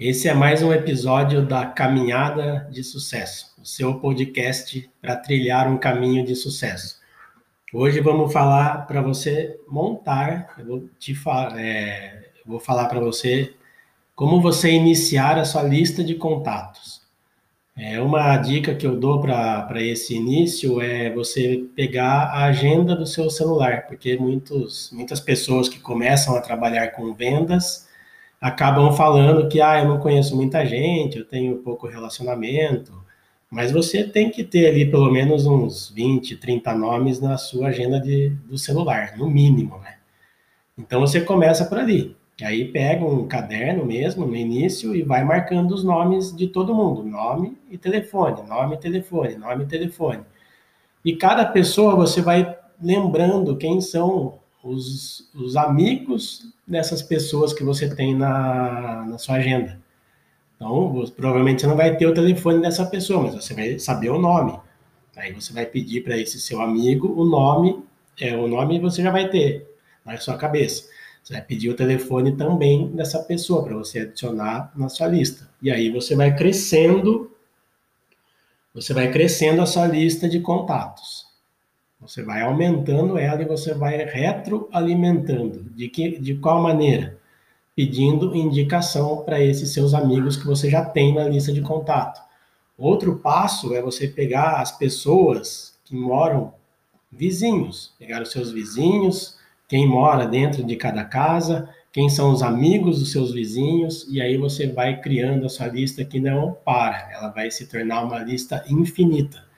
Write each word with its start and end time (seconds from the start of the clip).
Esse 0.00 0.28
é 0.28 0.32
mais 0.32 0.62
um 0.62 0.72
episódio 0.72 1.44
da 1.44 1.66
Caminhada 1.66 2.66
de 2.70 2.82
Sucesso, 2.82 3.54
o 3.60 3.66
seu 3.66 3.96
podcast 3.96 4.90
para 4.98 5.14
trilhar 5.14 5.70
um 5.70 5.76
caminho 5.76 6.24
de 6.24 6.34
sucesso. 6.34 6.98
Hoje 7.70 8.00
vamos 8.00 8.32
falar 8.32 8.86
para 8.86 9.02
você 9.02 9.60
montar, 9.68 10.54
eu 10.58 10.64
vou 10.64 10.88
te 10.98 11.14
falar, 11.14 11.60
é, 11.60 12.30
vou 12.46 12.58
falar 12.58 12.86
para 12.86 12.98
você 12.98 13.52
como 14.16 14.40
você 14.40 14.70
iniciar 14.70 15.38
a 15.38 15.44
sua 15.44 15.64
lista 15.64 16.02
de 16.02 16.14
contatos. 16.14 17.02
É 17.76 18.00
uma 18.00 18.38
dica 18.38 18.74
que 18.74 18.86
eu 18.86 18.98
dou 18.98 19.20
para 19.20 19.82
esse 19.82 20.14
início 20.14 20.80
é 20.80 21.10
você 21.10 21.66
pegar 21.76 22.30
a 22.32 22.44
agenda 22.46 22.96
do 22.96 23.04
seu 23.04 23.28
celular, 23.28 23.86
porque 23.86 24.16
muitos, 24.16 24.90
muitas 24.94 25.20
pessoas 25.20 25.68
que 25.68 25.78
começam 25.78 26.34
a 26.34 26.40
trabalhar 26.40 26.88
com 26.92 27.12
vendas 27.12 27.89
acabam 28.40 28.92
falando 28.92 29.48
que 29.48 29.60
ah, 29.60 29.80
eu 29.80 29.88
não 29.88 29.98
conheço 29.98 30.34
muita 30.34 30.64
gente, 30.64 31.18
eu 31.18 31.24
tenho 31.24 31.58
pouco 31.58 31.86
relacionamento, 31.86 32.92
mas 33.50 33.70
você 33.72 34.04
tem 34.04 34.30
que 34.30 34.44
ter 34.44 34.68
ali 34.68 34.90
pelo 34.90 35.10
menos 35.10 35.44
uns 35.44 35.90
20, 35.90 36.36
30 36.36 36.74
nomes 36.74 37.20
na 37.20 37.36
sua 37.36 37.68
agenda 37.68 38.00
de, 38.00 38.30
do 38.48 38.56
celular, 38.56 39.16
no 39.18 39.28
mínimo, 39.28 39.78
né? 39.78 39.96
Então 40.78 41.00
você 41.00 41.20
começa 41.20 41.64
por 41.66 41.78
ali. 41.78 42.16
Aí 42.42 42.64
pega 42.72 43.04
um 43.04 43.28
caderno 43.28 43.84
mesmo 43.84 44.26
no 44.26 44.34
início 44.34 44.94
e 44.94 45.02
vai 45.02 45.22
marcando 45.22 45.72
os 45.72 45.84
nomes 45.84 46.34
de 46.34 46.46
todo 46.46 46.74
mundo, 46.74 47.02
nome 47.02 47.58
e 47.70 47.76
telefone, 47.76 48.42
nome 48.48 48.76
e 48.76 48.78
telefone, 48.78 49.36
nome 49.36 49.64
e 49.64 49.66
telefone. 49.66 50.22
E 51.04 51.14
cada 51.16 51.44
pessoa 51.44 51.94
você 51.94 52.22
vai 52.22 52.56
lembrando 52.80 53.56
quem 53.58 53.80
são 53.82 54.38
os, 54.62 55.30
os 55.34 55.54
amigos 55.56 56.50
dessas 56.70 57.02
pessoas 57.02 57.52
que 57.52 57.64
você 57.64 57.92
tem 57.92 58.14
na, 58.14 59.04
na 59.06 59.18
sua 59.18 59.36
agenda. 59.36 59.78
Então, 60.54 60.92
você, 60.92 61.12
provavelmente 61.12 61.60
você 61.60 61.66
não 61.66 61.76
vai 61.76 61.96
ter 61.96 62.06
o 62.06 62.14
telefone 62.14 62.60
dessa 62.60 62.86
pessoa, 62.86 63.24
mas 63.24 63.34
você 63.34 63.54
vai 63.54 63.78
saber 63.78 64.10
o 64.10 64.18
nome. 64.18 64.58
Aí 65.16 65.32
você 65.32 65.52
vai 65.52 65.66
pedir 65.66 66.02
para 66.02 66.16
esse 66.16 66.40
seu 66.40 66.60
amigo 66.60 67.12
o 67.20 67.24
nome, 67.24 67.82
é, 68.18 68.36
o 68.36 68.46
nome 68.46 68.78
você 68.78 69.02
já 69.02 69.10
vai 69.10 69.28
ter 69.28 69.68
na 70.04 70.16
sua 70.18 70.36
cabeça. 70.36 70.88
Você 71.22 71.34
vai 71.34 71.42
pedir 71.42 71.68
o 71.68 71.74
telefone 71.74 72.36
também 72.36 72.88
dessa 72.88 73.18
pessoa 73.18 73.64
para 73.64 73.76
você 73.76 74.00
adicionar 74.00 74.72
na 74.74 74.88
sua 74.88 75.08
lista. 75.08 75.50
E 75.60 75.70
aí 75.70 75.90
você 75.90 76.14
vai 76.14 76.34
crescendo, 76.34 77.30
você 78.72 78.94
vai 78.94 79.10
crescendo 79.10 79.60
a 79.60 79.66
sua 79.66 79.86
lista 79.86 80.28
de 80.28 80.40
contatos. 80.40 81.29
Você 82.00 82.22
vai 82.22 82.42
aumentando 82.42 83.18
ela 83.18 83.42
e 83.42 83.46
você 83.46 83.74
vai 83.74 83.98
retroalimentando. 84.04 85.64
De, 85.74 85.88
que, 85.88 86.18
de 86.18 86.34
qual 86.36 86.62
maneira? 86.62 87.18
Pedindo 87.76 88.34
indicação 88.34 89.18
para 89.18 89.40
esses 89.40 89.72
seus 89.74 89.92
amigos 89.92 90.36
que 90.36 90.46
você 90.46 90.70
já 90.70 90.84
tem 90.84 91.14
na 91.14 91.24
lista 91.24 91.52
de 91.52 91.60
contato. 91.60 92.20
Outro 92.76 93.16
passo 93.16 93.74
é 93.74 93.82
você 93.82 94.08
pegar 94.08 94.60
as 94.60 94.72
pessoas 94.72 95.78
que 95.84 95.94
moram 95.94 96.54
vizinhos, 97.12 97.92
pegar 97.98 98.22
os 98.22 98.32
seus 98.32 98.50
vizinhos, 98.50 99.36
quem 99.68 99.86
mora 99.86 100.26
dentro 100.26 100.64
de 100.64 100.76
cada 100.76 101.04
casa, 101.04 101.68
quem 101.92 102.08
são 102.08 102.32
os 102.32 102.42
amigos 102.42 103.00
dos 103.00 103.12
seus 103.12 103.32
vizinhos, 103.32 104.06
e 104.08 104.20
aí 104.20 104.38
você 104.38 104.68
vai 104.68 105.00
criando 105.00 105.44
a 105.44 105.48
sua 105.48 105.66
lista 105.66 106.04
que 106.04 106.18
não 106.18 106.56
para, 106.64 107.10
ela 107.12 107.28
vai 107.28 107.50
se 107.50 107.66
tornar 107.66 108.02
uma 108.04 108.20
lista 108.20 108.64
infinita. 108.68 109.49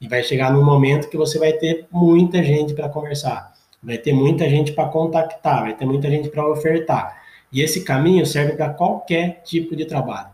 E 0.00 0.08
vai 0.08 0.22
chegar 0.22 0.52
num 0.52 0.64
momento 0.64 1.10
que 1.10 1.16
você 1.16 1.38
vai 1.38 1.52
ter 1.52 1.86
muita 1.90 2.42
gente 2.42 2.72
para 2.72 2.88
conversar, 2.88 3.52
vai 3.82 3.98
ter 3.98 4.12
muita 4.12 4.48
gente 4.48 4.72
para 4.72 4.88
contactar, 4.88 5.62
vai 5.62 5.76
ter 5.76 5.84
muita 5.84 6.10
gente 6.10 6.28
para 6.30 6.48
ofertar. 6.48 7.22
E 7.52 7.60
esse 7.60 7.84
caminho 7.84 8.24
serve 8.24 8.52
para 8.52 8.70
qualquer 8.72 9.42
tipo 9.42 9.76
de 9.76 9.84
trabalho. 9.84 10.30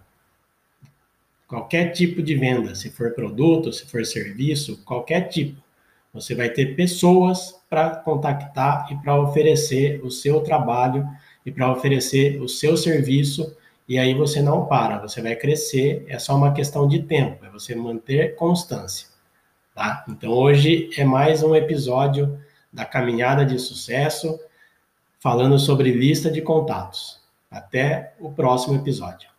Qualquer 1.49 1.93
tipo 1.93 2.23
de 2.23 2.35
venda, 2.35 2.75
se 2.75 2.91
for 2.91 3.13
produto, 3.13 3.73
se 3.73 3.87
for 3.87 4.05
serviço, 4.05 4.83
qualquer 4.85 5.29
tipo. 5.29 5.63
Você 6.13 6.35
vai 6.35 6.49
ter 6.51 6.75
pessoas 6.75 7.55
para 7.69 7.91
contactar 7.97 8.87
e 8.91 8.97
para 8.97 9.21
oferecer 9.21 10.01
o 10.05 10.11
seu 10.11 10.41
trabalho 10.41 11.07
e 11.45 11.53
para 11.53 11.71
oferecer 11.71 12.41
o 12.41 12.49
seu 12.49 12.77
serviço. 12.77 13.57
E 13.89 13.99
aí 13.99 14.15
você 14.15 14.43
não 14.43 14.67
para, 14.67 14.99
você 14.99 15.23
vai 15.23 15.37
crescer. 15.37 16.05
É 16.09 16.19
só 16.19 16.37
uma 16.37 16.53
questão 16.53 16.89
de 16.89 17.03
tempo, 17.03 17.45
é 17.45 17.51
você 17.51 17.75
manter 17.75 18.35
constância. 18.35 19.16
Tá? 19.77 20.07
Então 20.09 20.33
hoje 20.33 20.89
é 20.97 21.05
mais 21.05 21.43
um 21.43 21.55
episódio 21.55 22.41
da 22.73 22.87
caminhada 22.87 23.45
de 23.45 23.59
sucesso, 23.59 24.41
falando 25.19 25.59
sobre 25.59 25.93
lista 25.93 26.31
de 26.31 26.41
contatos. 26.41 27.21
Até 27.51 28.15
o 28.19 28.33
próximo 28.33 28.75
episódio. 28.75 29.36